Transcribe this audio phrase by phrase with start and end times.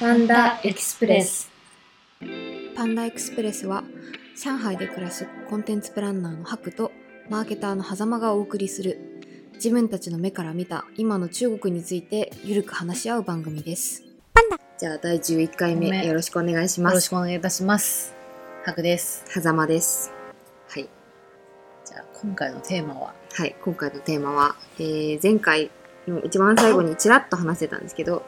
[0.00, 1.50] パンダエクスプレス
[2.76, 3.82] パンダエクスプレスは
[4.40, 6.92] 上海で暮らすコンテンツプランナーのハクと
[7.28, 9.20] マーケターの狭間がお送りする
[9.54, 14.04] 自分たちの目から見た今の中国についてゆるく話し合う番組です。
[14.78, 17.08] じゃあ第11回目目よろしくお願いしますよろし。
[17.08, 18.14] くお願いいたします。
[18.64, 19.24] ハクです。
[19.26, 20.12] 狭間です。
[20.68, 20.88] はい。
[21.84, 25.72] じゃあ今回のテーマは、はい、今回のテーマは、えー前回
[26.06, 28.22] の一番最後にちらっと話してたんですけど、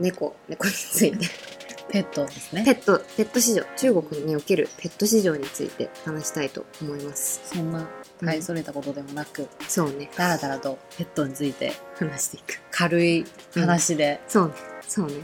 [0.00, 1.26] 猫、猫について、
[1.90, 2.64] ペットですね。
[2.64, 7.40] ペット、ペット市場、中国におけるペット市場について話したいと思います。
[7.44, 7.88] そんな
[8.22, 12.60] 大それたことでもなく、そうね、だらだらとペットについて話していく。
[12.70, 13.24] 軽い
[13.54, 14.54] 話で、そうね、
[14.88, 15.14] そうね。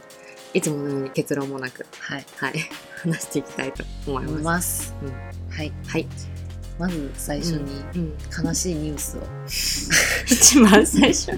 [0.55, 2.55] いつものように結論もなく、はい、はい、
[3.03, 4.25] 話していきたいと思い。
[4.43, 4.95] ます。
[5.03, 5.73] うんはい。
[5.87, 6.07] はい。
[6.79, 8.13] まず最初にうん、
[8.45, 9.23] 悲しいニュースを。
[10.27, 11.33] 一番最初。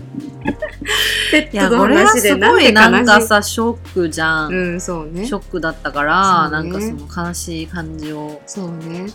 [1.30, 4.52] ペいや、ットのこれは話ですごいなんかさ、ショックじゃん。
[4.52, 5.24] うん、そうね。
[5.27, 8.41] ショックだったから、ねなんかその悲しい感じを。
[8.47, 9.06] そうね。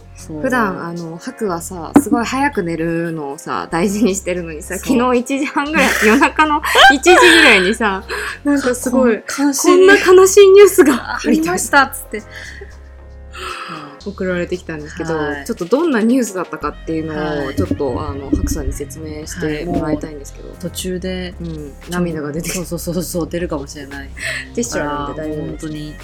[0.41, 8.03] 普段あのハクはさすごい早く寝るのをさ大事にしてるのにさ昨日1時半ぐらい 夜中の1時ぐらいにさ
[8.45, 12.23] なんかすごいこん悲しいこんな悲しいニュースがありましたっつって。
[14.05, 15.45] 送られてきたんですけど、はい。
[15.45, 17.47] ちょっとどんなニュースだったかっていうのはい。
[17.47, 24.09] をちょっとあのハクさんに説明してもらいたいんですけど、途中でうん、涙が出てそうそうそうそう出るかもしれない。
[24.55, 25.87] ティッシュあるんで大丈夫本当に。
[25.87, 25.97] はい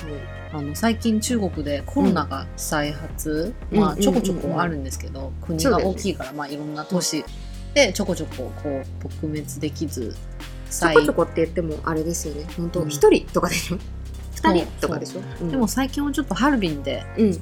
[0.52, 3.80] あの最近中国でコロナが再発、うん。
[3.80, 7.24] まあ、うんちょこちょこあるんですけど、国が大きいから、まあ、いろんな都市
[7.76, 10.16] でちょこちょここう撲滅できず
[10.72, 12.48] ちょこちょこって言ってもあれですよね。
[12.58, 13.78] 本当うん一人とかでしょ？
[14.34, 15.22] 二人とかでしょ？
[15.40, 15.52] うん。
[15.52, 17.38] でも最近はちょっとハルビンでうん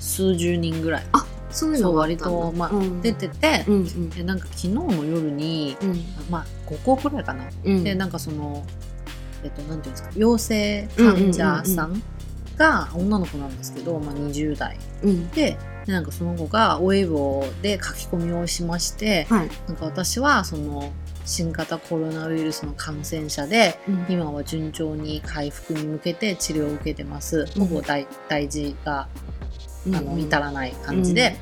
[0.00, 1.06] 数十人ぐらい。
[1.12, 3.00] あそういうの割とまあうん。
[3.02, 4.10] 出てて、うんうん。
[4.10, 6.04] でなんか昨日の夜に、うん。
[6.30, 7.84] まあ、5個くらいかな、うん。
[7.84, 8.64] でなんかその
[9.42, 12.02] えっとなんていうんですか陽性患者さん
[12.56, 14.78] が女の子なんですけど、まあ、20代。
[15.02, 15.30] うん。
[15.30, 19.48] ででなんかその子がウェイボーで書き込みをしましてはい。
[19.68, 20.92] なんか私はその
[21.24, 24.06] 新型コロナウイルスの感染者でうん。
[24.08, 27.46] 今は順調に回復に向けて治療を受けてます。
[27.58, 29.08] ほぼ大大事が
[29.94, 31.36] あの至らない感じで、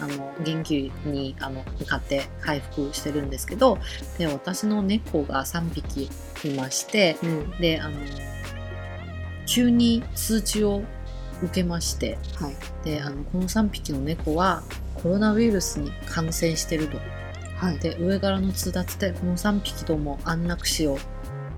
[0.00, 3.78] あの元気にあの向かって回復してるんですけど
[4.18, 6.10] で私の猫が3匹
[6.44, 7.50] いましてうん。
[7.60, 7.96] であの
[9.46, 10.82] 急に通知を
[11.42, 12.56] 受けましてはい。
[12.84, 14.62] であのこの3匹の猫は
[14.94, 16.98] コロナウイルスに感染してると。
[17.56, 17.78] はい。
[17.78, 20.98] で上からの通達でこの3匹とも安楽死を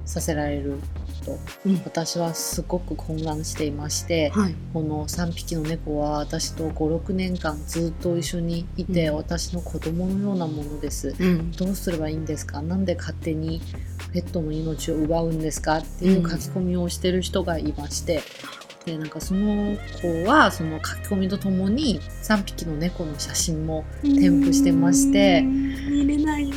[0.05, 0.79] させられる
[1.27, 1.39] と。
[1.67, 1.83] うん。
[1.85, 4.55] 私はすごく混乱していましてはい。
[4.73, 9.17] この3匹の猫は私と56年間ずっと一緒にいて、うん。
[9.17, 11.15] 私の子供のようなものです。
[11.19, 11.51] うん。
[11.53, 12.63] どうすればいいんですか？
[12.63, 13.61] なんで勝手に
[14.13, 15.79] ペットの命を奪うんですか？
[15.79, 18.23] っていう書き込みをしてる人がいまして、
[18.85, 25.43] でなんかその子はその書き込みとともに3匹の猫の写真も添付してまして。
[25.43, 26.57] 見れないよ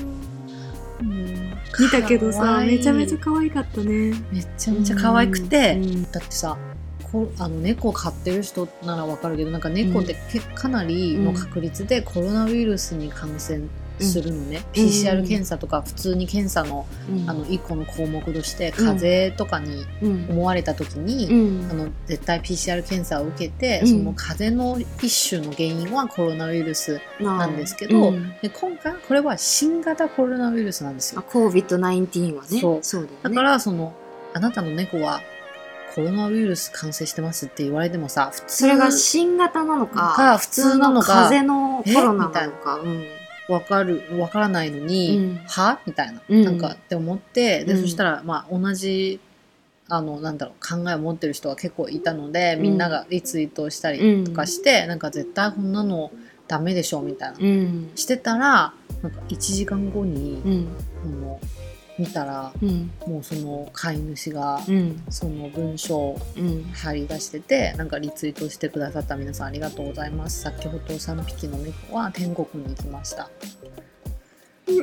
[1.79, 4.13] 見見たけどさめちゃめちゃ可愛かったね。
[4.31, 6.11] めちゃめちゃ可愛くて、うん。
[6.11, 6.57] だってさ
[7.11, 13.61] こあの猫飼ってる人ならわかるけどなんか猫ってけ、かなりの確率でコロナウイルスに感染
[14.03, 14.83] するのね、うん。
[14.85, 17.29] PCR 検査とか普通に検査のうん。
[17.29, 20.27] あの1個の項目として風邪とかにうん。
[20.29, 21.71] 思われた時に、うん。
[21.71, 23.87] あの絶対 PCR 検査を受けて、うん。
[23.87, 28.33] その風邪の一種の原因はコロナウイルスなんですけどうん。
[28.41, 32.59] で今回これは新型コロナウイルスなんですあよ COVID-19 はね。
[32.59, 32.79] そう。
[32.81, 33.17] そうだよね。
[33.23, 33.93] だからその
[34.33, 35.21] あなたの猫は
[35.95, 42.75] コロナウイルス感染してますって言われてもさ普通それが新型なのかか普通なのか風邪のコロナなのか。
[42.75, 43.05] うん
[43.49, 45.35] わかるわからないのに、うん。
[45.47, 45.79] は？
[45.85, 46.43] みたいな、うん。
[46.43, 47.81] なんかって思ってで、うん。
[47.81, 49.19] そしたらまあ同じ
[49.89, 56.11] あのなんだろう考えを持ってる人が結構いたので、みんながリツイートしたりとかして、なんか絶対こんなの
[56.47, 57.91] ダメでしょみたいな、うん。
[57.95, 60.67] してたらなんか1時間後に、うん。
[61.03, 61.39] あの
[61.99, 62.91] 見たらうん。
[63.05, 65.03] もうその飼い主がうん。
[65.09, 66.63] その文章をうん。
[66.73, 70.41] 貼り出しててなんかリツイートしてくださった皆さんありがとうございます。
[70.41, 73.29] 先ほど3匹の猫は天国に行きました
[74.69, 74.75] も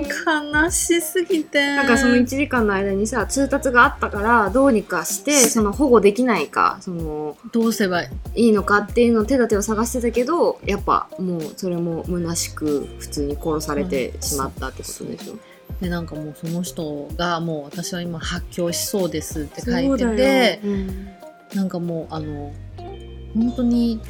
[0.00, 1.76] う悲しすぎて。
[1.76, 8.48] なんかその1時間の間にさ通達があったからどうにかしてその保護できないかそのどうすればいい？
[8.48, 15.34] いのかっていうのを手立てを探してたけどやっぱもうそれも虚しく普通に殺されてしまったってことでしょ。
[15.80, 20.70] でなんかもうその人がもう私は今発狂しそうですって書そいうてだてよ。
[20.70, 21.08] うん。
[21.54, 22.52] なんかもうあの
[23.34, 24.00] 本当に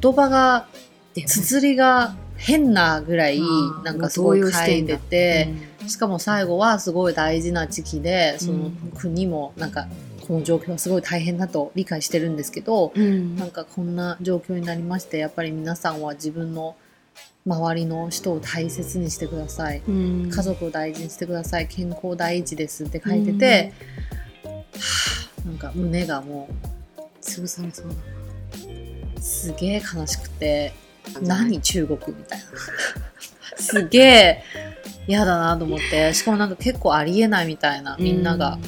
[0.00, 0.66] 言葉が
[1.14, 3.40] 綴りが変なぐらい
[3.84, 5.48] なんかすごい書いてて、
[5.86, 9.88] しかも最後はすごい大事な時期でそのうん国もなんか
[10.26, 13.36] この状況はすごい大変だと理解してるんですけど、うん。
[13.36, 16.76] なんかこんな状況になりましてやっぱり皆さんは自分の
[17.46, 19.82] 周りの人を大切にしてください。
[19.86, 20.30] うん。
[20.30, 21.68] 家族を大事にしてください。
[21.68, 23.72] 健康第一ですって書いてて、
[24.74, 26.48] はあなんか胸がも
[27.22, 30.72] 潰されそううすげえ悲しくて。
[30.72, 30.85] な
[31.22, 32.44] 何中国みたいな。
[33.58, 34.44] すげえ
[35.06, 36.12] 嫌だなと思って。
[36.14, 38.58] しかもなんか結構ありえないみたいなみんなが、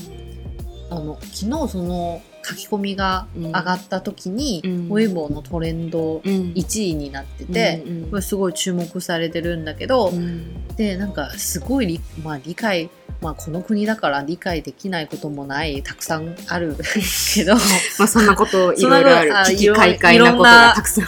[0.91, 4.89] あの昨日その書き込みが上がった時に、うん。
[4.89, 6.53] ウェイボーのトレンドうん。
[6.55, 10.67] 1位になってて、うんこれすごい注目されてるんだけど、うん。
[10.77, 12.91] でなんかすごい理,、まあ、理解、
[13.21, 16.77] まあ、この国だから理解できないこともないたくさんある
[17.35, 17.55] けど。
[17.99, 19.33] まあそんなこといろいろある。
[19.47, 21.05] 危機快快なことがたくさん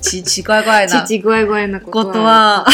[0.00, 0.88] ちちこいこいな。
[0.88, 2.64] ちちぐえぐえなことことは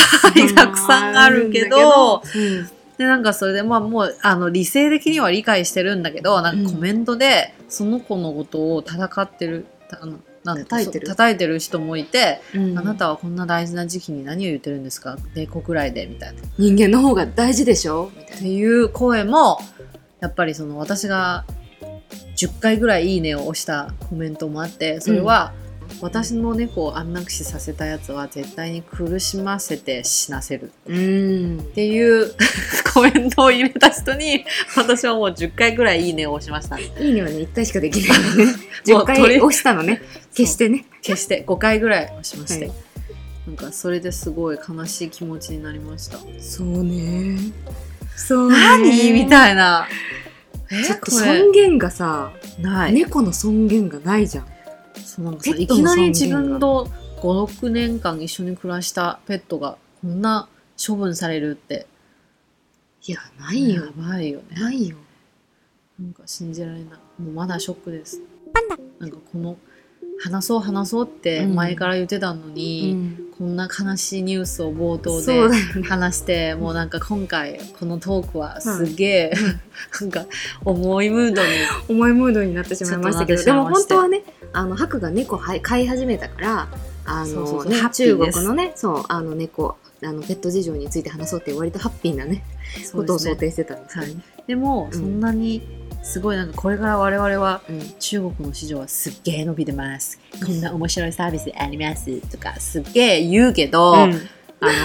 [0.55, 2.23] たくさんある けど。
[2.35, 2.71] うん。
[2.99, 10.19] でなんかそれでまあもうあの理性的には理解してるんだけどなんかコメントでその子のことを戦ってるあの
[10.55, 11.07] なん叩いてる。
[11.07, 12.79] 叩いてる人もいて、うん。
[12.79, 15.17] あなたはこんな大事な時期に何を言ってるんですか？
[15.35, 16.41] 米国ぐらいでみたいな。
[16.59, 18.11] 人間の方が大事でしょ？
[18.17, 18.37] みたいな。
[18.37, 19.59] っていう声も
[20.21, 21.45] やっぱりその私が
[22.37, 25.53] 10回ぐらい「いいね」を押したコメントもあってそれは、
[26.03, 30.93] 私の猫を安楽死させたやつは絶対に苦しませて死なせるう。
[30.93, 31.61] ん。
[31.61, 32.35] っていう
[32.95, 34.45] コメントを入れた人に
[34.77, 36.79] 私はもう10回ぐらい「いいね」を押しました。
[36.79, 38.55] いいねはね1回しかできないのね。
[38.85, 40.03] 10もうとり回押したのね。
[40.37, 40.87] 消してね。
[41.03, 42.77] 決して5回ぐらい押しまして、はい。
[43.47, 46.19] なんかそれですごい悲しい気持ちになりました。
[46.41, 47.39] そうね。
[48.17, 48.59] そうね。
[48.59, 49.13] 何？
[49.13, 49.87] みたいな。
[50.71, 50.85] え？
[50.85, 52.93] ちょっと尊厳がさない。
[52.93, 54.47] 猫の尊厳がないじゃん
[55.21, 56.89] そうなんかさいきなり自分と
[57.21, 60.49] 56年間一緒に暮らしたペットがこんな
[60.85, 61.87] 処分されるって。
[63.07, 63.87] いやないよ。
[63.87, 64.61] やばいよね。
[64.61, 64.97] ないよ。
[65.99, 66.85] なんか信じられない。
[66.85, 68.21] もうまだショックです。
[68.99, 69.57] なんかこの
[70.23, 79.33] 話そう話そうって前から言ってたのに、こんな悲しいニュースを冒頭で話してもうなんか今回このトークはすげえ、
[80.03, 80.27] なんか
[80.63, 81.49] 重いムードに
[81.89, 83.43] 重いムードになってしまいましたけど。
[83.43, 84.23] でも本当はね
[84.53, 86.69] あのハクが猫はい飼い始めたから
[87.05, 92.43] あの中国のねそうあの猫あのペット事情について話そうっていう割とハッピーなね
[92.93, 94.23] ことを想定してたんですけどね。
[94.47, 94.99] でも、うん。
[94.99, 95.63] そんなに
[96.03, 97.81] すごいなんかこれから我々はうん。
[97.99, 100.19] 中国の市場はすっげえ伸びてます。
[100.45, 104.15] こんな面白いサービスありますとかすっげえ言うけど、あの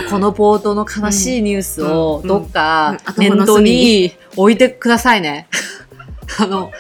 [0.10, 2.28] この冒頭の悲しいニュースをうん。
[2.28, 3.26] どっかうん。
[3.26, 3.38] うん。
[3.38, 5.48] 念頭に置いてくださいね。
[6.40, 6.72] あの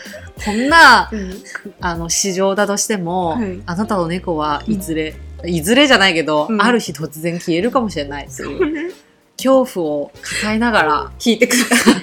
[0.43, 1.43] こんなうん。
[1.79, 3.61] あの市場だとしても、はい。
[3.65, 5.15] あなたの猫はいずれ、
[5.45, 6.61] いずれじゃないけど、うん。
[6.61, 8.93] ある日突然消えるかもしれないという
[9.37, 11.93] 恐怖を抱えながら聞いてください。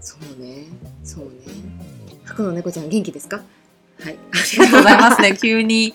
[0.00, 0.66] そうね、
[1.04, 1.30] そうね。
[2.24, 3.42] ハクの猫ちゃん元気ですか？
[4.00, 5.36] はい、ありがとうございますね。
[5.36, 5.94] 急に。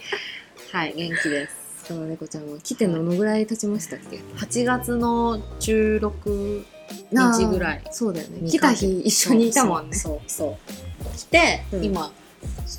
[0.71, 1.56] はい元気です
[1.87, 6.65] ハクの猫ちゃんは来てどのぐらい経ちましたっけ？8月の16
[7.11, 7.83] 日ぐらい。
[7.91, 8.41] そうだよね。
[8.41, 9.95] に来た日一緒にいたもんね。
[9.95, 10.57] そうそう
[11.01, 11.17] そう。
[11.17, 11.85] 来て、うん。
[11.85, 12.11] 今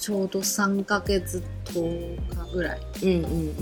[0.01, 2.81] ちょうど3ヶ月10日ぐらい。
[3.03, 3.55] うんうんうんうん。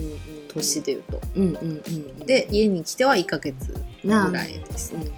[0.48, 2.26] 年でいうと、うんうんうんうん。
[2.26, 3.72] で家に来ては1ヶ月
[4.04, 4.94] ぐらいです。
[4.94, 5.12] うん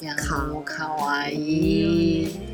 [0.00, 2.53] いやかもうかわいいね。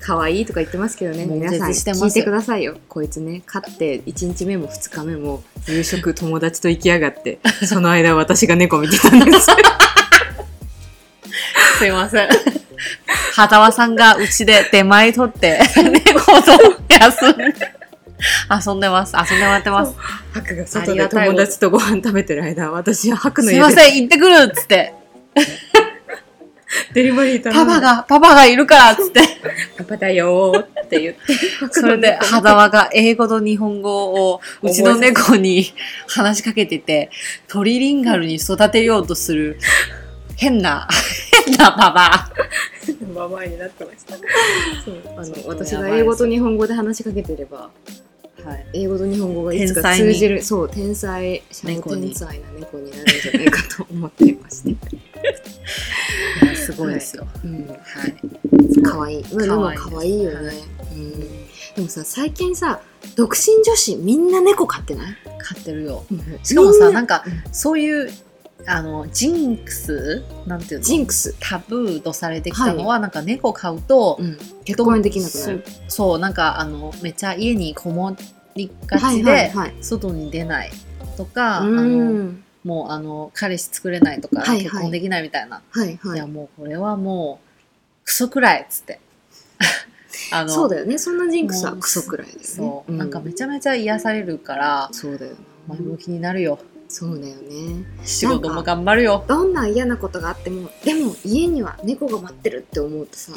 [0.00, 2.76] 可愛いとか言ってますけどね、悶皆さん聞いてくださいよ。
[2.88, 9.48] こいつね、勝って1日目も2日目も夕食友達と行きやがって、 その間私が猫見てたんです。
[11.78, 12.28] すいません。
[13.34, 16.52] 畑和さんがうちで出前取って猫と
[16.88, 17.54] 休んで。
[18.66, 19.14] 遊んでます。
[19.16, 19.94] 遊んでもらってます。
[20.32, 24.94] ハクがあ外で友達とご飯食べてる間、私はハクのすい家でません行ってくるっつって
[26.94, 29.20] デリバリーパパがパパがいるからっつって
[29.76, 31.20] パパだよーって言って、
[31.70, 35.72] それで、肌輪が英語と日本語をうちの猫に
[36.08, 37.10] 話しかけてて、
[37.48, 39.58] トリリンガルに育てようとする
[40.36, 40.88] 変な、
[41.46, 42.32] 変なパパ。
[43.14, 44.16] ババアになってました。
[44.84, 47.70] そう、あの私が英語と日本語で話しかけてれば、
[48.44, 48.66] はい。
[48.72, 51.82] 英語と日本語がいつか通じる、そう、天才、天
[52.14, 54.74] 才な猫になるんじゃないかと思っていまして。
[56.72, 57.26] すごいですよ。
[57.44, 57.78] うん、はい。
[58.82, 59.24] 可愛い。
[59.34, 60.52] まあでも可愛いよね。
[60.92, 61.20] うん。
[61.76, 62.80] でもさ、最近さ、
[63.16, 65.16] 独身女子みんな猫飼ってない？
[65.38, 66.04] 飼ってるよ。
[66.42, 68.10] しかもさ、なんかうん、そういう、
[68.66, 70.22] あの、ジンクス？
[70.46, 70.84] なんていうの？
[70.84, 71.34] ジンクス。
[71.40, 74.38] タブーとされてきたのは、なんか猫飼うと、うん。
[74.64, 75.64] 結婚できなくなる。
[75.88, 78.16] そうなんか、あの、めっちゃ家にこも
[78.54, 79.74] りがはいちで、はいはい。
[79.80, 80.70] 外に出ない
[81.16, 82.44] とか、あうのん。
[82.64, 84.62] もうあの彼氏作れないとか、はいはい。
[84.64, 86.18] 結婚できないみたいな、はいはい。
[86.18, 89.00] やもうこれはもうクソくらいっつって。
[90.32, 90.98] あのそうだよね。
[90.98, 92.44] そんなジンクスはクソくらいだよね。
[92.44, 95.32] そう、なんかめちゃめちゃ癒されるからそうだよ
[95.68, 96.58] 前向きになるよ。
[96.88, 97.84] そうだよね。
[98.04, 99.24] 仕事も頑張るよ。
[99.28, 103.32] どんな嫌なことがあってもでも家には猫が待ってるって思うとさ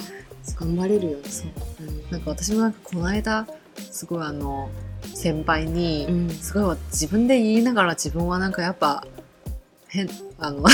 [0.59, 1.29] 頑張れるよね。
[1.29, 1.47] そう。
[1.85, 3.47] うんなんか私もなんかこの間
[3.91, 4.69] すごいあの
[5.13, 6.29] 先輩に、うん。
[6.29, 9.05] すごい自分で言いながら自分はなんかやっぱ
[9.93, 10.09] 変
[10.39, 10.67] あの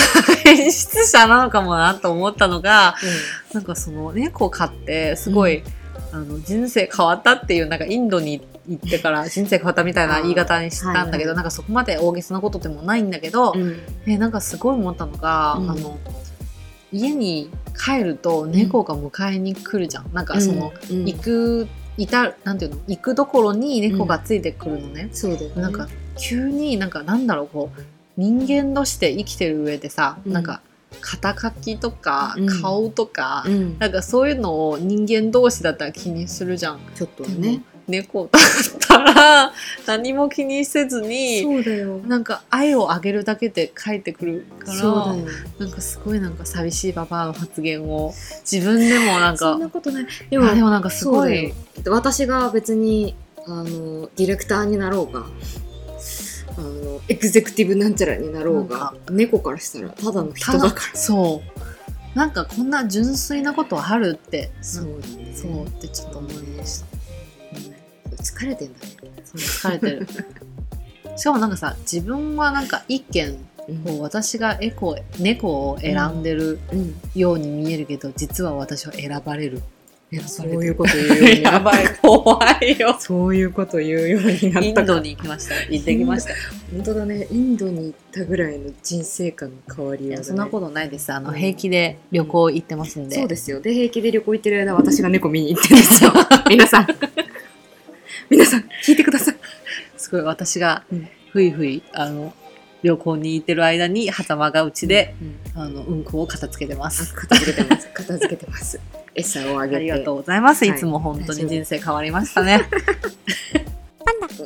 [0.44, 2.96] 変質者なのかもなと思ったのが
[3.54, 5.62] なんかその猫を飼ってすごい、
[6.12, 11.36] あの人生変わったっていうなんかインドに行ってから人生変わったみたいな言い方にしたんだけど、はいはい。
[11.36, 13.80] なんかそこまで大げさなことでもないんだけど、うん。
[14.08, 15.72] えなんかすごい思ったのが、うん。
[15.72, 15.98] あの
[16.92, 20.14] 家に帰ると猫が迎えに来るじゃん。
[20.14, 21.06] なんかその、うん。
[21.06, 22.82] 行くいたなんていうの？
[22.88, 25.62] 行くところに猫がついてくるのね、そうだよね。
[25.62, 27.82] なんか急になんかなんだろうこう
[28.20, 30.34] 人間として生きてる上でさ、うん。
[30.34, 30.62] なんか
[31.00, 32.62] 肩書きとかうん。
[32.62, 33.80] 顔とか、うん。
[33.80, 36.80] なんかそういうのを人間同士だったら気にするじゃん。
[36.96, 37.62] ちょっとね。
[37.88, 38.42] 猫だっ
[38.88, 39.52] たら
[39.88, 41.98] 何も気にせずにそうだよ。
[42.06, 45.28] なんか愛をあげるだけで帰ってくるからそうだよ。
[45.58, 48.14] なんかすごいなんか寂しいババアの発言を
[48.50, 50.06] 自分でもなんかそんなことない。
[50.06, 51.46] ででももでもなんかすごい。
[51.46, 51.56] よ。
[51.88, 53.16] 私が別に
[53.48, 55.26] あのディレクターになろうが
[56.60, 61.00] あのエグゼクティブなんちゃらになろうが猫からしたらただの人だから。
[61.00, 61.42] そ
[62.16, 62.18] う。
[62.18, 64.52] なんかこんな純粋なことあるって。
[64.62, 65.34] そうだね。
[65.34, 67.00] そうってちょっと思いました、うん
[68.20, 68.88] 疲れてんだね。
[69.24, 70.08] そう疲れてる。
[71.16, 73.38] しかもなんかさ自分はなんか一見
[73.86, 76.96] こう私がエコ猫を選んでるうん。
[77.16, 79.62] ように見えるけど、実は私は選ばれる
[80.12, 81.42] 選そういうこと言うように。
[81.42, 81.98] なったやばい。
[82.02, 82.98] 怖いよ。
[83.00, 84.82] そういうこと言うようになイった。
[84.82, 85.56] かンドに行きました。
[85.70, 86.34] 行ってきました。
[86.72, 87.28] 本当だね。
[87.32, 91.14] インドに行ったぐらいの人生観の変わりようそんなことないです。
[91.14, 91.38] あのうん。
[91.38, 93.60] 平気で旅行行ってますんで、そうですよ。
[93.60, 96.14] で平気で旅行行ってる間私が猫見に行ってるんですよ。
[96.50, 96.88] 皆さん。
[98.30, 99.36] 皆さん聞いてください。
[99.98, 101.08] すごい私がうん。
[101.32, 102.34] ふいふいあの
[102.82, 105.14] 旅行に行ってる間に狭間がうちで、
[105.56, 105.62] うん。
[105.62, 107.14] あのうんこを片付けてます。
[107.14, 107.88] 片付けてます。
[107.94, 108.80] 片付けてます
[109.16, 109.76] 餌をあげて。
[109.78, 110.78] ありがとうございます、はい。
[110.78, 112.62] い、つも本当に人生変わりましたね。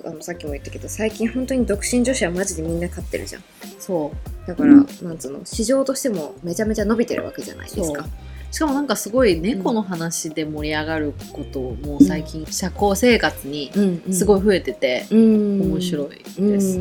[0.05, 3.43] あのさっきも言ったけど最近本当に独身女子はマジでみんな飼ってるじゃん。
[3.79, 4.48] そう。
[4.48, 8.05] だから、なんつうの市場としてもめちゃめちゃ伸びてるわけじゃないですか。
[8.51, 15.62] しかもなんかすごい猫の話で盛り上がることも最近社交生活にうんすごい増えててうん。
[15.62, 16.08] 面白い
[16.39, 16.79] うんです。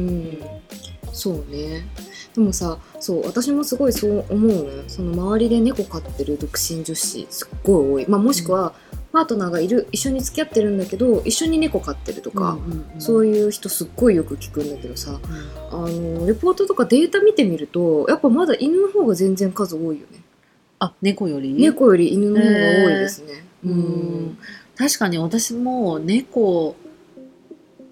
[1.12, 1.87] そうね
[2.35, 4.83] でもさそう私もすごいそう思うのよ。
[4.89, 8.73] その周りで猫飼ってる独身女子すっごい多い、まあ、もしくは
[9.12, 12.57] パートナーがいる一緒に付き合ってるんだけど一緒に猫飼ってるとか、
[12.99, 15.21] そういう、いう人すっごいよく聞くんだけどさ
[15.71, 20.23] あのレポートとかデータ見てみるとやっぱまだ犬の方が全然数多いよね。
[20.79, 21.53] あ猫より？
[21.53, 24.39] 猫より犬の方が多いですね、うん。
[24.77, 26.75] 確かに私も猫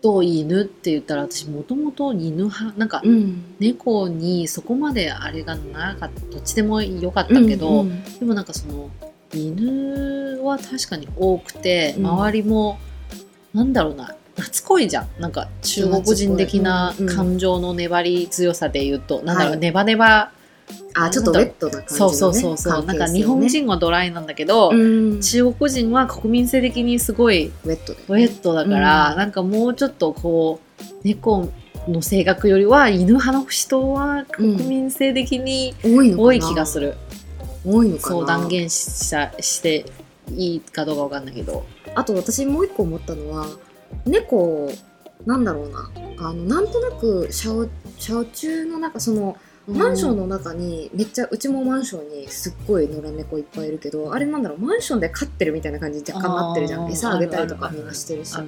[0.02, 3.56] と犬って言ったら私もともと犬派なんかうん。
[3.58, 8.90] 猫にそこまであれがなかったどっちでもよかったけど、うんでもなんかその
[9.32, 12.06] 犬は確かに多くて、うん。
[12.06, 12.78] 周りも
[13.54, 15.08] なんだろうな懐こいじゃん。
[15.20, 19.60] なんか中国人的な感情の粘り強さで言うと、なんだろう、はい。
[19.60, 20.32] ネバネバ
[20.94, 25.20] あちょっとウェットな感じの、ね、そうそうそうそう、なんか日本人はドライなんだけど、うん。
[25.20, 29.18] 中国人は国民性的にすごいウェットで、ウェットだから、うん。
[29.18, 31.48] なんかもうちょっとこう猫
[31.88, 36.94] の性格よりは犬派の人は国民性的に多い多い気がする、
[37.64, 38.16] 多いのかな？
[38.16, 39.86] そう断言ししたして
[40.34, 41.64] いいかどうかわかんないけど。
[41.94, 43.46] あと私もう一個思ったのは
[44.06, 44.70] 猫
[45.26, 45.90] なんだろうな。
[46.18, 47.66] あのなんとなく車
[47.98, 49.36] 車中の中その
[49.66, 56.90] マンションの中にめっちゃうちもマンションにすっごい野良猫いっぱいいるけどあれなんだろうマンションで飼ってるみたいな感じに若干なってるじゃん。
[56.90, 58.34] 餌あげたりとかみんなしてるし。
[58.36, 58.44] あ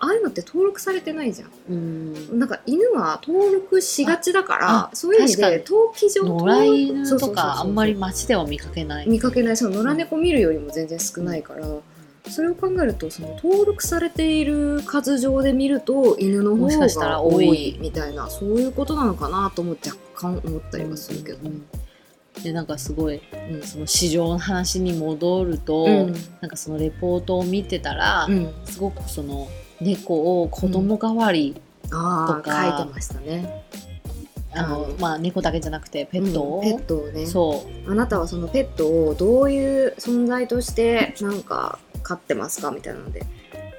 [0.00, 1.50] ああいうのって登録されてないじゃん。
[1.70, 2.38] うん。
[2.38, 9.08] なんか犬は登録しがちだからそういう意味で確登記上野良犬とかあんまり街では見かけない。
[9.08, 9.56] 見かけない。
[9.56, 11.66] その野良猫見るよりも全然少ないから、
[12.28, 18.14] それを考えるとその登録されている数上で見ると犬の方が多多いいみたい。
[18.14, 21.38] なそういうことなのかなとも若干思ったりはするけど。
[21.44, 21.66] うん
[22.42, 23.62] でなんかすごいうん。
[23.62, 26.12] その市場の話に戻ると、うん。
[26.40, 28.52] なんかそのレポートを見てたら、うん。
[28.64, 29.48] すごくその
[29.80, 31.54] 猫を子供代わり、
[31.84, 33.64] とか書いてましたね。
[34.52, 35.00] あのうん。
[35.00, 37.26] まあ、猫だけじゃなくてペットを、うんペットをね。
[37.26, 37.90] そう。
[37.90, 42.70] あなたはそのペットをどういう存在としてなんか飼ってますか？
[42.70, 43.26] みたいなので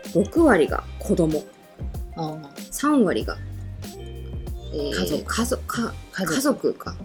[0.08, 1.46] 6割が子供。
[2.18, 2.38] あ
[2.72, 3.38] 3割が
[4.74, 5.24] えー家族。
[5.24, 6.36] 家族か家族。
[6.36, 6.96] 家族か。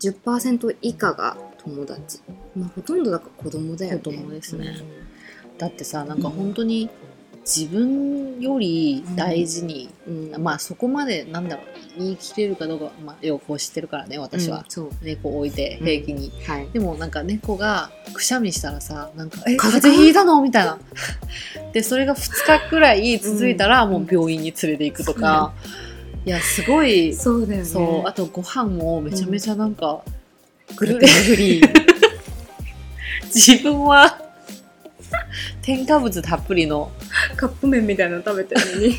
[0.00, 2.20] 10%以下が友達、
[2.54, 3.98] まあ、ほとんどだから子供だよね。
[3.98, 4.76] 子供ですね。
[5.58, 6.90] だってさなんか本当に
[7.40, 10.42] 自分より大事に、うん、うん。
[10.42, 11.66] まあそこまでなんだろう
[11.96, 14.64] 言い切れるかどうか、まあ、よく知ってるからね私は。
[15.02, 16.68] 猫置いて平気に、はい。
[16.72, 20.78] でもなんか猫がくしゃみしたらさなんか「え風邪ひいたの?」みたいな。
[21.72, 23.90] でそれが2日くらい続いたらうん。
[23.92, 25.52] もう病院に連れて行くとか、
[26.24, 27.64] いやすごいそうだよね。
[27.64, 30.02] そうあとご飯もめちゃめちゃなんか、
[30.76, 31.62] ぐるぐり
[33.34, 34.20] 自分は
[35.62, 36.90] 添加物たっぷりの。
[37.36, 38.96] カップ麺みたいなの食べてるのに。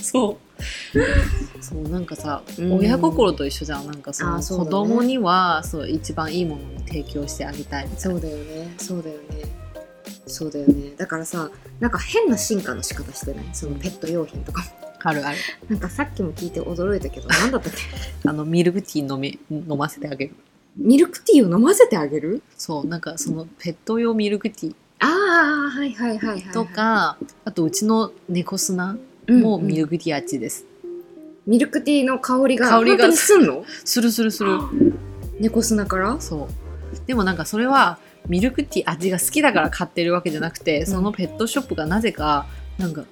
[0.00, 0.45] そう
[1.60, 2.78] そうなんかさ、うん。
[2.78, 3.86] 親心と一緒じゃん。
[3.86, 8.74] なんかその子供にはそう一番いいものに提供してあげたいそうだよね。
[8.78, 9.22] そうだよね。
[10.26, 10.92] そうだよね。
[10.96, 13.44] だからさなんか変な進化の仕方してない？
[13.52, 14.68] そのペット用品とかも。
[15.02, 15.36] あるある。
[15.68, 17.78] なんかさっきも聞いて驚いたけど何だったっけ？
[18.28, 20.34] あのミルクティー飲め飲ませてあげる。
[20.76, 22.42] ミルクティーを飲ませてあげる？
[22.56, 28.96] そうなんかそのペット用ミルクティーああはいはいはいはい、はい、とか、あとうちの猫砂
[29.28, 30.64] うんもミルク、クティー味です、
[31.46, 33.12] ミルクティーの香りが香りが。
[33.12, 33.64] すんの？
[33.84, 34.50] するするする。
[35.40, 36.20] 猫砂から？
[36.20, 37.06] そう。
[37.06, 42.46] でもなんかそれはミルクティー味が好きだから買ってるわけじゃなくて、そのペットショップがなぜか
[42.78, 43.04] なんか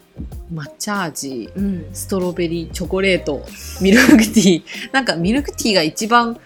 [0.52, 1.86] 抹茶味うん。
[1.92, 3.44] ストロベリーチョコレート
[3.80, 4.62] ミルクティー。
[4.92, 6.38] なんかミルクティーが一番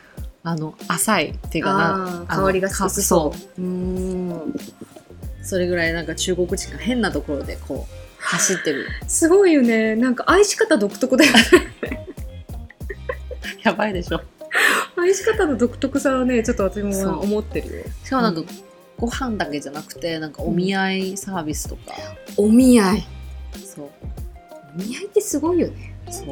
[0.43, 3.39] あの浅いっていうかな香りがか薄そう。
[3.39, 4.55] そうん。
[5.43, 8.89] それぐらいなんか中国人が変なところでこう走ってる。
[9.07, 9.97] すごいよね。
[9.97, 11.39] なんか愛し方独特だよね。
[13.65, 14.21] やばいでしょ。
[14.97, 17.13] 愛し方の独特さはねちょっと私そう。
[17.13, 17.85] も思ってるよ。
[18.05, 18.47] しかもなんか、うん。
[18.99, 21.95] ご飯だけじゃなくてなんかお見合いサービスとか、
[22.37, 23.07] お見合い。
[23.65, 23.89] そう。
[24.75, 25.95] お見合いってすごいよね。
[26.11, 26.23] そ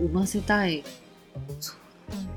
[0.00, 0.04] う。
[0.04, 0.84] 産ませたい。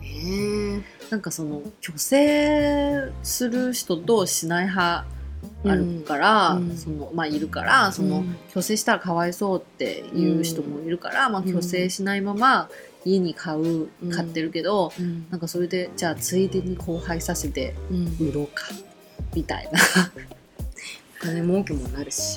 [0.01, 0.83] ね。
[1.12, 5.05] なんかその虚勢する人としない派
[5.65, 6.70] あるから、うん。
[6.72, 12.69] うんそのまあいるからその、うん虚勢したらかわいそうっていう人もいるから、まあ、うん虚勢しないまま
[13.06, 14.12] 家に買ううん。
[14.12, 15.28] 買ってるけど、うん。
[15.30, 18.30] なんかそれでじゃあついでに交配させてうん。
[18.30, 18.65] 売ろうか
[19.36, 19.80] みたいな。
[21.21, 22.36] お金儲けもなるし。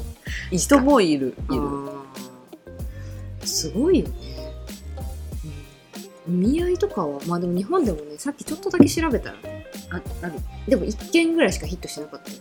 [0.50, 1.92] 人もいるいる。
[3.44, 4.14] すごいよね、
[6.28, 9.51] うん、お見合いとかはまあでも日本でもねさっきちょっとだけ調べたらね
[9.92, 10.32] あある
[10.66, 12.38] でも1件ぐらいしかヒットしなかったよ。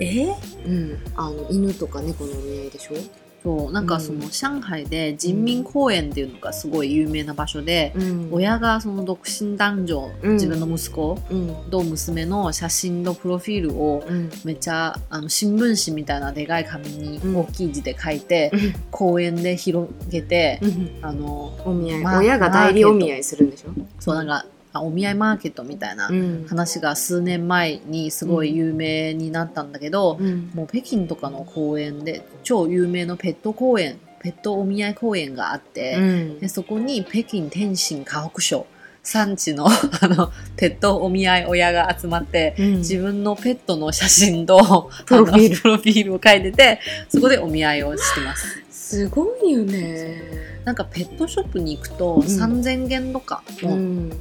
[0.00, 0.26] え？
[0.66, 2.94] うん、あの犬とか猫のお見合いでしょ、
[3.42, 8.28] そうなんかその上海で人民公園っていうのがすごい有名な場所で、うん。
[8.32, 10.32] 親がその独身男女、うん。
[10.34, 11.70] 自分の息子うん。
[11.70, 14.30] と娘の写真のプロフィールをうん。
[14.44, 17.36] めっちゃあの新聞紙みたいなでかい紙にうん。
[17.40, 18.50] 大きい字で書いて、
[18.90, 20.98] 公園で広げて、うん。
[21.02, 26.46] あのお見合い、まあ親が代理お見合いするんでしょ、そうなんかあお見合いマーケットみたいなうん。
[26.48, 30.50] 話が数年前にすごい有名になったんだけど、うん。
[30.54, 36.38] もう北京とかの公園で超有名のペット公園ペットお見合い公園があって、うん。
[36.38, 38.66] でそこに北京天津河北省
[39.02, 42.76] 産地の あのペットお見合い親が集まって、うん。
[42.78, 46.14] 自分のペットの写真とプロフィール。
[46.14, 48.62] を書いててそこでお見合いをしてます。
[48.70, 50.22] すごいよね。
[50.64, 52.20] なんかペットショップに行くとん。
[52.20, 54.14] 3000元とかの、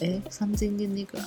[0.00, 1.24] え3000元でいくら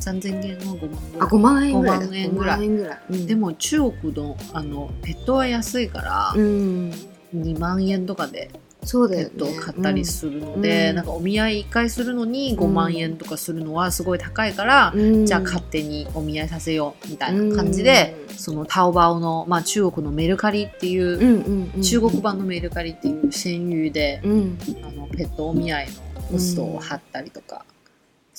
[0.00, 2.06] ？3000元の5万ぐらあい5万円ぐらいだ。
[2.06, 2.56] 5万円ぐらい。
[2.56, 3.26] 5万円ぐらい、うん。
[3.26, 6.92] でも中国のあのペットは安いから、うん。
[7.34, 8.50] 2万円とかで
[8.82, 9.34] ペそうだよね。
[9.34, 10.96] ットを買ったりするので、うん。
[10.96, 15.26] なんかお見合い1回するのに5万円とかするのはすごい高いから、うん。
[15.26, 18.34] じゃあ勝手にお見合いさせようみたいな感じで、うん。
[18.36, 21.82] そのタオバオの、まあ、中国のメルカリっていう、うんうんうん。
[21.82, 24.58] 中国版のメルカリっていう専有で、うん。
[24.84, 27.64] あのペットお見合いのポストを貼ったりとか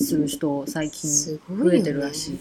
[0.00, 1.10] する人最近
[1.48, 2.38] 増えてるらしい。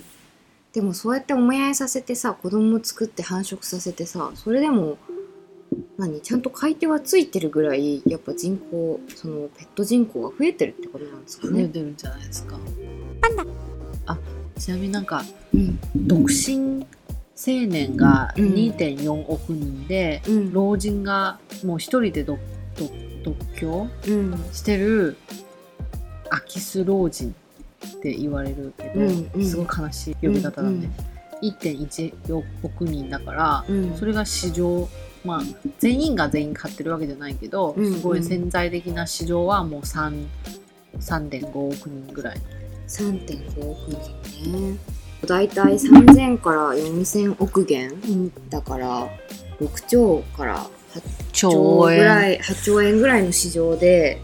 [0.74, 4.98] でもそうやってお見合いさせてさ子供作って繁殖させてさそれでも
[5.98, 11.70] 何ちゃんと買い手はついてるぐらいやっぱ人口そのペット人口が増えてるってことなんですか増えね。
[11.70, 12.60] てるんじゃないですか。
[14.06, 14.18] あ
[14.60, 15.80] ちなみになんかうん。
[15.96, 16.86] 独身
[17.36, 18.54] 青年がうん。
[18.54, 20.54] 2.4億人で、うん。
[20.54, 22.40] 老人がもう一人で独
[22.78, 22.92] 独
[23.24, 24.38] 独居うん。
[24.54, 25.18] してる
[26.30, 27.34] 空き巣老人
[27.98, 29.46] って言われるけど、うんうん。
[29.46, 30.90] すごい悲しい呼び方だね、
[31.42, 33.96] 1.1億人だから、うん。
[33.98, 34.88] それが市場
[35.26, 35.42] まあ
[35.80, 40.26] 全員が全員買ってるわけじゃないけど、うんすごい潜在的な市場はもう3
[41.00, 42.38] 3.5億人ぐらい。
[42.88, 43.78] 3.5億
[44.42, 44.78] 人ね。
[45.26, 49.08] だいたい3000から4000億元だから
[49.60, 50.66] 6兆から
[51.34, 52.38] 兆兆ぐら円。
[52.38, 54.22] い8兆円ぐらいの市場で、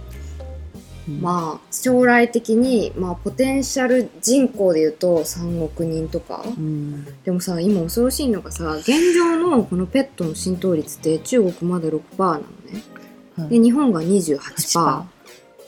[1.07, 6.43] まあ将来的に、まあ、ポテンシャル人口でいうと3億人とか。
[6.45, 12.45] うん、でもさ今恐ろしいのがさ現状のこのペットの浸透率って中国まだ6%なのね。
[13.37, 13.49] はい。
[13.49, 15.03] で日本が28% 8%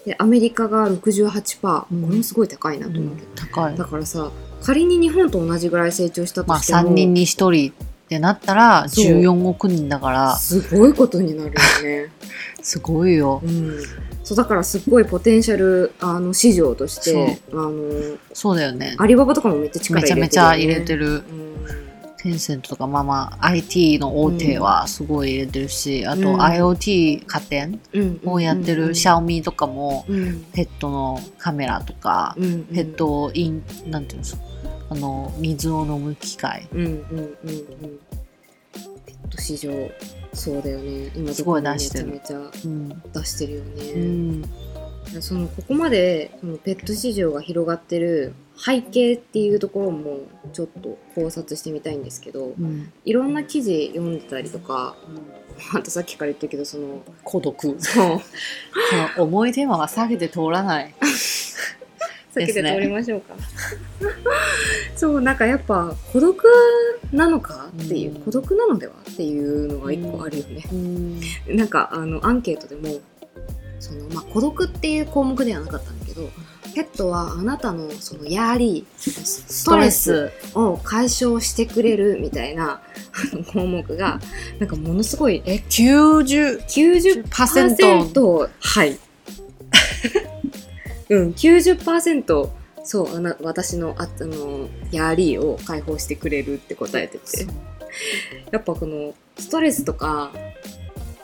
[0.06, 2.04] でアメリカが68%、うん。
[2.04, 3.78] これもすごい高いなとうん思うけど、高い。
[3.78, 3.86] だ。
[3.86, 7.74] からさ仮に日本と同じぐらい成長したとまあしても、3人に1人
[8.06, 9.06] ってなったらそう。
[9.06, 10.36] 14億人だから。
[10.36, 12.12] すごいことになるよね。
[12.62, 13.42] すごいよ。
[13.44, 13.80] うん、
[14.24, 18.96] そうだからすっごいポテンシャルあの市場としてあのそうだよね。
[18.98, 21.40] アリババとかもめっちゃ力めちゃ入れてるよ、ね、めちゃ入れてる。
[21.40, 21.46] うん。
[22.18, 26.42] テンセントとかまあまあ IT の大手はすごい入れてるし、あとうん。
[26.42, 30.46] IoT 家電うんをやってるシャオミとかもうん。
[30.54, 34.42] ペットのカメラとか、うんペットインなんていうんですか
[34.90, 37.38] あの水を飲む機械うんうんうんうん。
[39.06, 39.72] ペット市場
[40.34, 41.12] そうだよね。
[41.16, 50.20] 今すごいどこもめ出してるちゃめちゃうん、出してるようね、ん、そのここまでそのペット市場が広がってる背景っていうところも
[50.54, 54.96] ちょっと考察してみたいんですけどうん、いろんな記事読んでたりとか
[55.74, 57.56] あとさっきから言ったけどその孤独。
[57.56, 58.20] こそう。
[59.18, 60.94] の重いテーマは下げて通らない
[62.36, 63.36] 避けて通りましょうか。
[64.96, 66.44] そうなんかやっぱ孤独
[67.12, 67.70] なのか？
[67.84, 68.22] っていう、うん。
[68.22, 68.94] 孤独なのでは？
[69.10, 70.64] っていうのが一個あるよね。
[70.72, 71.20] うん。
[71.56, 73.00] なんかあのアンケートでも
[73.80, 76.30] その、まあ、孤独っていう項目ではなかったんだけど
[76.74, 80.32] ペットはあなたのそのやりスストレス。
[80.56, 82.82] を解消してくれるみたいな
[83.54, 84.20] 項目が
[84.60, 89.00] なんかものすごいえ？90 90%はい
[91.10, 92.50] うん90%
[92.84, 97.48] そうあな私のああのやりを解放してくれるって答えてて。
[98.52, 100.32] やっぱこのストレスとか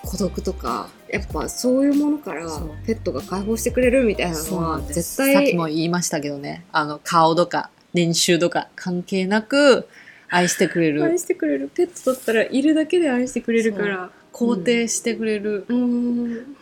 [0.03, 2.47] 孤独とかやっぱそういうものから
[2.85, 6.65] ペットが解放してくれるみたいなのは絶対さっきも言いましたけどね。
[6.71, 9.87] あの顔とか年収とか関係なく
[10.29, 11.03] 愛してくれる。
[11.03, 11.69] 愛してくれる。
[11.73, 16.55] ペットだったらいるだけで愛してくれるから肯定してくれる、うーん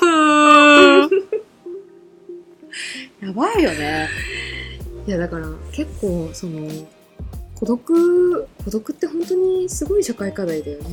[3.22, 4.08] やばいよね
[5.06, 6.68] いやだから結構その
[7.54, 10.84] 孤独孤独って本当にすごい社会課題だよね。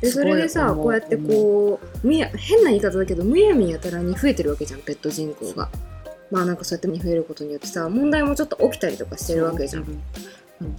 [0.00, 5.68] でそれでさこうやってこうむや変な言い方だけどむやみやたらに増えてるわけじゃんペット人口が。
[6.30, 9.82] まあなんかそうやって増えることによってさ問題もちょっと起きたりとかしてるわけじゃん。
[9.82, 10.02] ん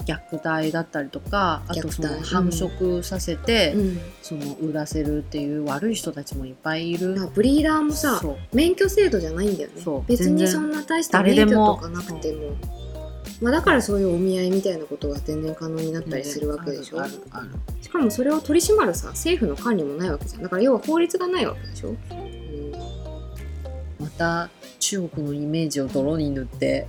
[0.05, 3.99] 虐待だったりとかあとその繁殖させて、うん。
[4.21, 7.29] その売らせるっていう悪い人たちもいっぱいいる。
[7.33, 8.21] ブリーダーもさ
[8.53, 10.03] 免許制度じゃないんだよね。
[10.07, 12.55] 別にそんな大した免許とかなくても。
[13.41, 17.01] まあ、だからそういうお見合いみたいなことが全然可能になったりするわけでしょ。
[17.01, 17.49] あるある。
[17.81, 20.43] しかもそれを取り締まるさ政府の管理もないわけじゃん。
[20.43, 21.97] だから要は法律がないわけでしょ、うん、
[23.99, 26.87] また中国のイメージを泥に塗って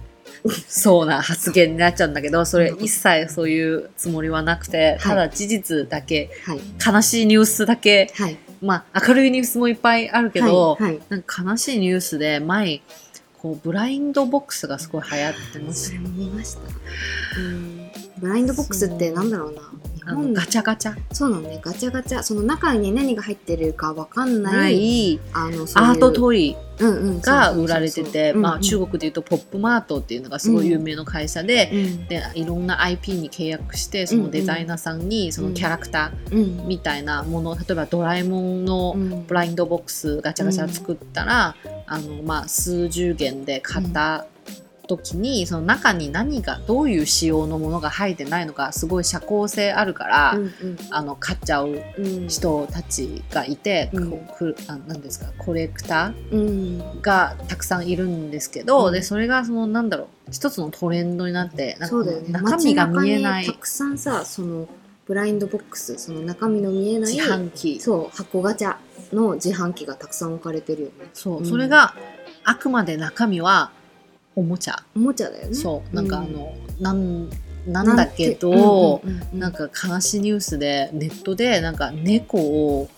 [0.69, 6.61] そうな発言になっちゃうんだけどそれ一切そういうつもりはなくて、ただ事実だけはい。
[6.95, 8.39] 悲しいニュースだけはい。
[8.61, 11.79] まあ明るいニュースもいっぱいあるけど、なんか悲しい。
[11.79, 12.81] ニュースで前
[13.39, 15.03] こうブラインドボックスがすごい。
[15.11, 16.61] 流行ってますそれも見ました、
[17.39, 19.61] うん、ブラインドボックスってなんだろうな
[19.95, 20.97] 日あの本ガチャガチャ。
[21.13, 21.61] そうなのね。
[21.63, 22.23] ガチャガチャ。
[22.23, 25.21] その中に何が入ってるかわかんない。
[25.33, 27.21] あのアートトイうんうん。
[27.21, 32.07] が売られてて、まあ、中国国でいうとポップマートっていうのがすごい有名な会社で、うん。
[32.07, 36.69] でいろんな IP に契約してそのデザイナーさんにそのキャラクターうん。
[36.69, 39.27] みたいなもの例えばドラえもんのうん。
[39.27, 44.27] ブラインドボックスガチャガチャ作ったら、あのまあ、数十元で買った
[44.87, 50.53] 時に、その中に何がどういう仕様のものが入ってないのかすごい社交性あるから、うん
[50.91, 54.11] あの買っちゃううん人たちがいて、うん。
[54.87, 56.81] なんですかコレクタうん。
[56.81, 58.93] ーがたくさんいるんですけど、うん。
[58.93, 62.21] でそれがそのなんだろう一つのトレンドになってなんかね。
[62.29, 63.47] 中身が見えない。
[63.47, 64.69] たくさんさその
[65.07, 67.81] ブラインドボックスその中身の見えない自販機。
[67.81, 68.77] そう箱ガチャ
[69.13, 71.11] の自販機がたくさん置かれてるよね。
[71.15, 71.47] そう、うん。
[71.47, 71.95] それが
[72.45, 73.71] あくまで中身は
[74.37, 75.55] おもちゃ、おもちゃだよね。
[75.55, 75.95] そう。
[75.97, 77.31] なんかあうんの、なん
[77.67, 79.41] なんだけど、うんうんうんうん。
[79.41, 82.89] なんか悲しいニュースでネットでなんか猫を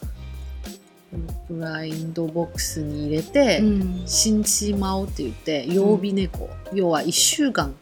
[1.48, 4.02] ブラインドボックスに入れて、うん。
[4.04, 7.74] 死んじまうって言って曜日猫、要は1週間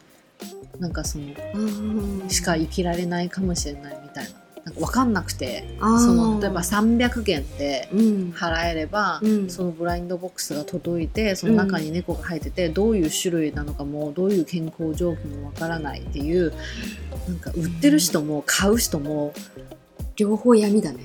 [0.79, 4.31] なんかそのあーしか生きられないかもしれないみたいな
[4.66, 5.64] なんか分かんなくて。
[5.79, 8.35] その例えば300元でうん。
[8.37, 9.48] 払えれば、うん。
[9.48, 16.52] そのブラインドボックスが届いてその中に猫が入ってて、どういう種類なのかもどういう健康状況もわからないっていう
[17.29, 19.33] なんか売ってる人も買う人も
[20.16, 20.98] 両方闇だね。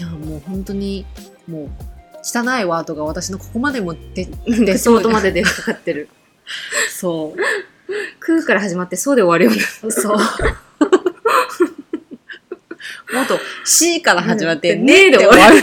[0.00, 1.06] いやもう本当に
[1.46, 1.68] もう
[2.22, 4.30] 汚いワードが私のここまでも出で
[4.64, 6.08] 出そうとまで出かかってる。
[6.92, 7.34] そ
[8.20, 10.18] 空から始まってそうで終わるようそう
[13.12, 15.62] もっと C から始まって「うんね」で終わる。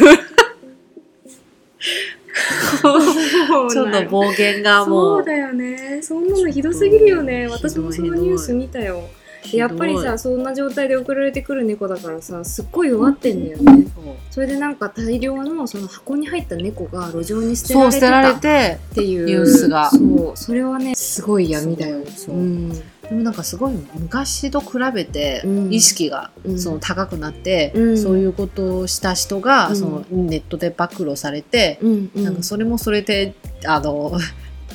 [3.71, 6.01] ちょっと暴言がもそううだよね。
[6.01, 7.47] そんなのひどすぎるよね。
[7.47, 9.01] 私もそのニュース見たよ。
[9.01, 13.87] でやっぱりさそんな状態で送られてくる猫だからさすっごい弱ってんだよね。
[14.31, 19.25] それでなんか大量のその箱に入った猫が路上に捨てられてたっれてていう。
[19.25, 19.89] ニュースが。
[19.89, 22.13] そうそれはねすごい闇だよそう。
[22.15, 22.35] そう。
[22.35, 22.69] ん。
[22.69, 25.73] でもなんかすごい昔と比べてうん。
[25.73, 26.59] 意識がうん。
[26.59, 27.97] その高くなって、うん。
[27.97, 29.75] そういうことをした人がうん。
[29.75, 32.23] そのネットで暴露されて、うんうん。
[32.23, 34.17] なんかそれもそれであの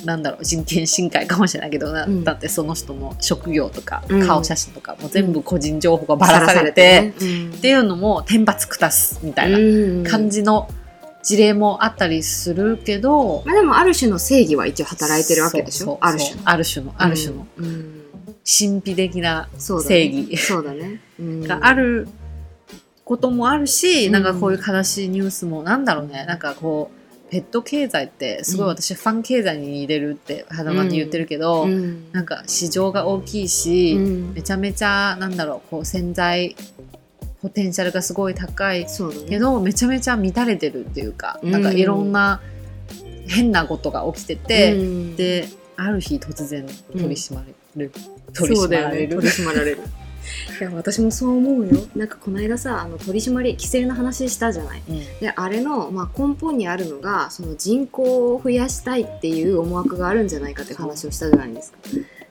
[0.05, 2.25] なんだろう人権侵害かもしれないけどな、うん。
[2.25, 4.27] だってその人の職業とか、うん。
[4.27, 7.09] 顔写真とかも全部個人情報がばらされて、ね。
[7.57, 10.05] っていうのも天罰下すみたいなうん。
[10.05, 10.69] 感じの
[11.23, 15.99] 事例もあったりするけど、まあでもある種の正義は一応働いてるわけでしょ？
[16.01, 16.43] ある種そう。
[16.45, 16.95] ある種の。
[16.97, 17.65] ある種のうん。
[17.65, 18.05] うん。
[18.43, 20.23] 神秘的な正ね。
[20.31, 21.03] 義そうだね。
[21.19, 21.43] うん。
[21.43, 22.09] がある
[23.05, 24.13] こともあるし、うん。
[24.13, 26.25] なんかこういう悲しいニュースもなんだろうね。
[26.25, 27.00] なんかこう
[27.31, 32.11] ペット経済ってすごい私ファン経済に似てるって肌間に言ってるけど、うん。
[32.11, 34.35] なんか市場が大きいし、うん。
[34.35, 36.57] めちゃめちゃなんだろうこう潜在
[37.41, 38.87] ポテンシャルがすごい高い
[39.29, 41.51] けどめちゃめちゃ乱れてるっていうか、うん。
[41.53, 42.41] なんかいろんな
[43.29, 45.17] 変なことが起きてて、うん。
[45.17, 47.93] である日突然取り締まれる、
[48.35, 49.15] 取り締そうだよまられる、ね。
[49.15, 49.79] 取り締まられる
[50.61, 51.87] いや私もそう思うよ。
[51.97, 54.83] なんかこの間さあの取り締まり規制の話したじゃない。
[54.89, 54.99] うん。
[55.21, 61.79] であれの、まあ、根本にあるのがその人口を増やしたいっていう思惑があるんじゃないかっていう話をしたじゃないですか。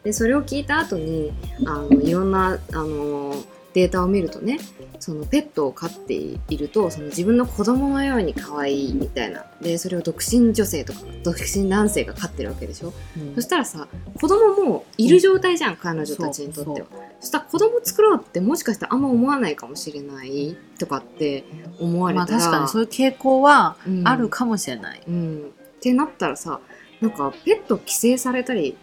[0.04, 1.32] でそれを聞いた後に
[1.66, 3.36] あのいろんなあの
[3.74, 4.60] データを見るとね
[5.00, 9.46] そのペットを飼っているとその自分の子供のように可愛いみたいな。
[9.62, 12.94] でそれを独身女性とか独身男性が飼ってるわけでしょ？
[13.18, 13.36] うん。
[13.36, 13.88] そしたらさ
[14.20, 16.88] 子供もいる状態じゃん、彼女たちにとっては。
[17.20, 21.44] そしたら子供作ろうってもしかしたらあんま思わないかもしれないとかって
[21.80, 24.08] 思われまたら、あ確かにそういう傾向はうん。
[24.08, 25.02] あるかもしれない。
[25.08, 26.60] うん、ってなったらさ
[27.02, 28.76] なんかペット規制されたり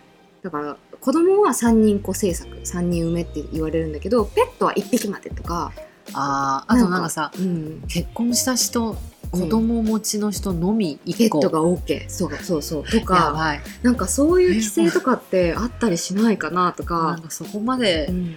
[0.43, 5.73] だから子供は3人子政策3人産めって言われるんだけどペットは1匹までとか、
[6.13, 8.97] あああとなんかさうん、結婚した人
[9.31, 12.85] 子供持ちの人のみペ1個、ットが OK そうそうそう。
[12.85, 18.37] とやかなんかそういう規制とかってあったりしないかなとなかん、かそこまうでん、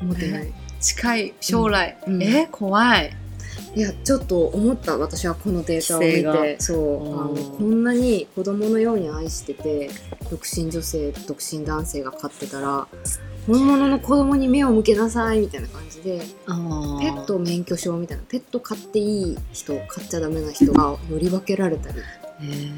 [0.00, 0.52] 思ってない。
[0.80, 2.22] 近い将来、うん。
[2.22, 3.16] え怖い
[3.76, 6.60] いやちょっと思った私はこのデータを見て。
[6.60, 7.20] そう。
[7.20, 9.90] あのうんこんなに子供のように愛してて
[10.30, 12.86] 独身女性独身男性が飼ってたら
[13.46, 16.24] 本物の子供に目を向けなさいみたいな感じでペ
[17.10, 21.98] ット免許証みたいなペット飼っていい人飼っちゃダメな人がより分けられたり。
[21.98, 22.70] へー。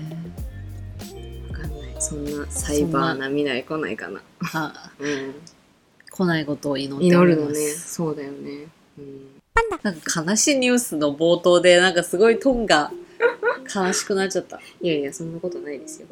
[1.52, 1.96] わかんない。
[1.98, 4.20] そんなサイバーな未来来ないかな、
[4.52, 5.34] あ うん、
[6.10, 7.40] 来ないことを祈って祈おります。
[7.40, 7.74] るのね。
[7.74, 8.66] そうだよね、
[8.98, 9.35] うん
[9.82, 12.90] なんか悲しいニュースの冒頭でなんかすごいトーンが
[13.74, 16.08] 悲しくなっちゃったいやいや、そんなことないですよ。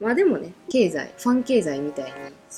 [0.00, 2.12] まあでもね、経済、ファン経済みたい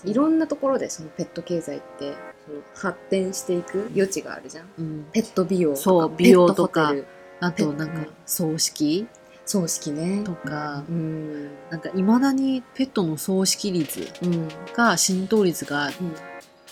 [0.04, 2.12] に、いろんなところでそのペット経済って、
[2.46, 4.68] その発展していく余地があるじゃん。
[4.78, 9.06] うんペット美容とか、そう美容とかペットホテルあとなんかうん葬式？
[9.44, 10.32] 葬式ねと。
[10.32, 11.50] かうん。
[11.68, 14.48] なんかいまだにペットの葬式率うん。
[14.74, 15.92] が浸透率がうん。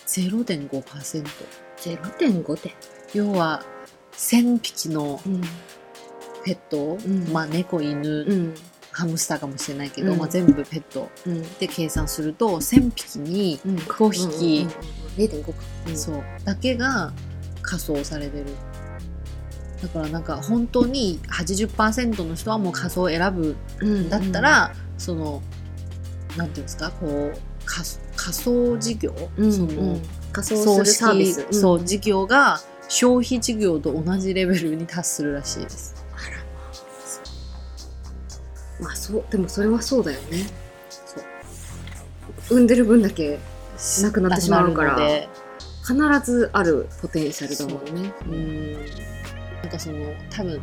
[0.06, 1.24] 0.5%。
[1.78, 2.72] 0.5点。
[3.14, 3.62] 要は
[4.12, 5.40] 1000匹のうん。
[6.42, 8.54] ペット、んまあ猫犬、うん。
[8.92, 11.42] ハムスターかもしれないけど、うんまあ、全部ペットうん。
[11.58, 13.76] で計算すると1000匹にうん。
[13.76, 14.66] 5匹、
[15.16, 15.52] 0.5か。
[15.86, 17.12] うんそうだけが
[17.62, 18.46] 仮装されてる
[19.82, 24.00] だからなんか本当に80%の人はもう仮装を選ぶうん。
[24.06, 25.42] んだったら、その
[26.36, 26.90] なんていうんですか？
[26.90, 31.42] こう仮仮想事業、うん、その、うん、仮装葬するサービス。
[31.42, 35.94] 式、そう事業が消費事業と同じレベルに達するらしいです。
[38.80, 40.46] まあそう、でもそれはそうだよね。
[41.06, 43.38] そう産んでる分だけ
[44.02, 44.96] なくなってしまうから
[45.86, 48.12] 必ずあるポテンシャルだもんね。
[48.26, 48.72] うん
[49.62, 49.98] なんかその
[50.30, 50.60] 多分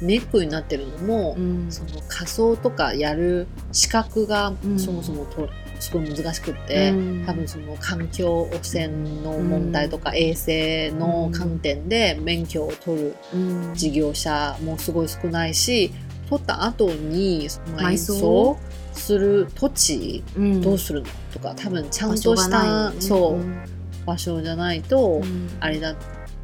[0.00, 5.48] ネックになってるのも、うんその仮装とかやる資格がうんそもそもと、
[5.84, 7.24] すごい難しくって、うん。
[7.26, 8.88] 多分その環境汚染
[9.22, 13.74] の問題とか、衛生の観点で免許を取るうん。
[13.74, 15.92] 事業者もすごい少ないし
[16.28, 18.14] 取った後に埋埋葬？
[18.14, 18.58] 葬
[18.92, 20.60] する土地うん。
[20.60, 23.64] どうするのとか多分ちゃんとした、そう、うん。
[24.06, 25.50] 場所じゃないと、うん。
[25.60, 25.96] あれだうん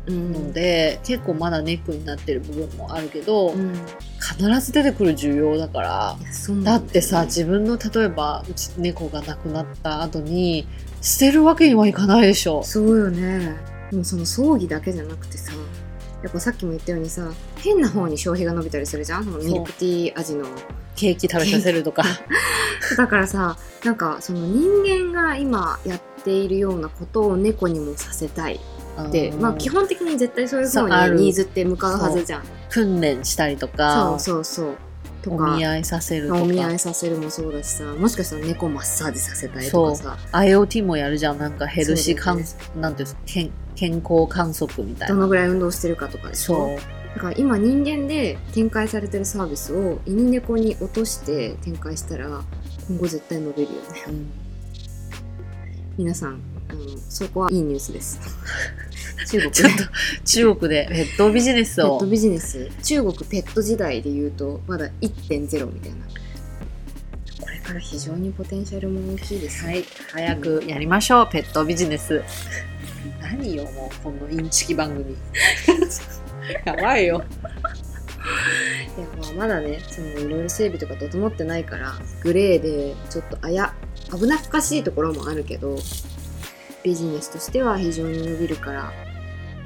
[0.07, 3.79] ので、結構まだネックになってる部分もあるけど、うん、い
[4.21, 10.67] 必ず出てくる需要だからやそうなんだよってさ自分の例えばうち猫が亡くなった後に
[11.01, 12.63] 捨てるわけにはいかないでしょ。
[12.63, 13.57] そうよね。
[13.91, 15.53] でもその葬儀だけじゃなくてさ
[16.23, 19.27] やっぱさっきも言ったようにさ変な方に消費が伸びたりするじゃん？
[19.27, 20.47] ミルクティー味の。
[20.97, 22.03] ケーキ食べさせるとか。
[22.97, 28.61] だからさなんかその人間が今やっているようなことを猫にもさせたい
[29.09, 32.43] って、まあ基本的に絶対そういうそうにニーズって向かうはずじゃん。
[32.71, 34.77] 訓練したりとそかうそうそう。
[35.23, 36.43] とおか見合いさせるとか。
[36.43, 37.85] お見合いさせるもそうだしさ。
[37.85, 40.17] もしかしたら猫マッサージさせたいとかさ。
[40.33, 41.39] IoT もやるじゃん。
[41.39, 45.15] なんかヘルシー観、そうだよなんていうんですか健健康観測みたいな。
[45.15, 46.55] どのぐらい運動してるかとかでしょ。
[46.55, 46.79] そう。
[47.15, 52.29] だから今人間で展開されてるサービスを犬猫に落として展開したら
[52.89, 54.05] 今後絶対伸びるよね。
[54.09, 54.31] うん。
[55.99, 58.19] 皆さんあのそこはいいニュースです
[59.27, 59.85] 中国ちょっと
[60.25, 61.91] 中国でペットビジネスを。
[61.91, 62.71] ペットビジネス。
[62.83, 65.97] 中国ペット時代で言うとまだ1.0みたいな。
[67.41, 69.67] これから非常にポテンシャルも大きいです。
[69.67, 72.23] ね、はい早くやりましょうペットビジネス。
[73.21, 75.17] 何よもうこのインチキ番組。
[76.65, 77.25] やばいよ。
[78.97, 83.75] いやまあまだねそのいろいろ整備とか整ってないからグレーでちょっとあや
[84.11, 85.79] 危なっかしいところもあるけど
[86.83, 88.93] ビジネスとしては非常に伸びるから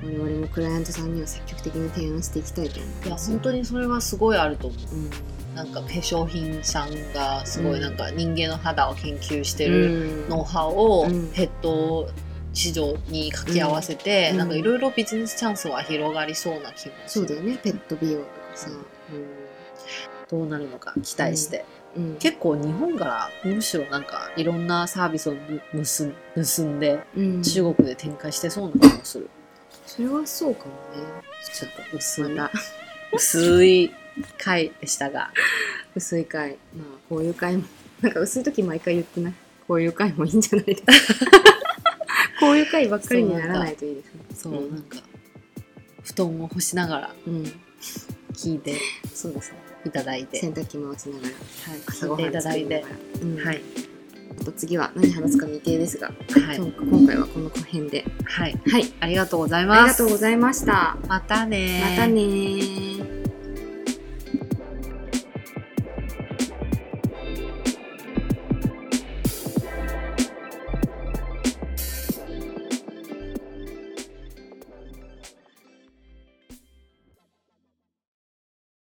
[0.03, 4.95] 我々もクライアントさんには積極的に提案していきたいと思いいや本当にそれはすごいあると思う。
[4.95, 5.11] うん。
[5.55, 7.77] なんか化粧品さんがすごうん。
[7.77, 10.29] いなんか人間の肌を研究してるうん。
[10.29, 11.29] ノウハウをうん。
[11.29, 12.11] ペット
[12.53, 14.39] 市場に掛け合わせて、うん。
[14.39, 17.21] なんかいろいろビジネスチャンスは広がりそうな気もす。
[17.21, 17.59] るそうだよね。
[17.63, 18.69] ペット美容とかさ、
[20.29, 27.43] どうなるのか期待して、うんうん、結構日本からむしろなんかいろんなサービスをぶ盗んでうん。
[27.43, 29.31] 中国で展開してそうな気もする、
[29.87, 30.71] それはそうかも
[31.53, 32.29] ちょっと薄い。
[32.29, 32.59] ねまた。
[33.13, 33.93] 薄い
[34.39, 35.31] 回でしたが。
[35.95, 36.59] 薄い回。
[36.77, 37.65] まあこういう回も
[38.01, 39.35] なんか薄い時毎回言ってない。
[39.69, 40.93] こういう回もいいんじゃないですか。
[42.41, 44.21] こういう回ばっかりにならないといいですね。
[44.35, 44.75] そう、うん。
[44.75, 44.99] なんか
[46.03, 47.45] 布団を干しながらうん。
[48.33, 48.77] 聞いて。
[49.15, 51.29] そうですねいただいて、洗濯機回しながら。
[51.29, 52.81] はい、朝ごはん聞いていただいて。
[52.81, 53.47] 作りながら、うん。
[53.47, 53.63] はい。
[54.41, 56.57] あと次は何話すか未定ですが、はい。
[56.57, 58.05] 今今回はこの辺で。
[58.25, 58.61] はい。
[58.67, 58.93] はい。
[59.01, 60.97] ありがとうございありますがとうございました。
[61.09, 63.04] またねまたねー